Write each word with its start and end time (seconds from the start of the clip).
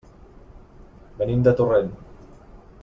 Venim 1.19 1.45
de 1.49 1.55
Torrent. 1.61 1.95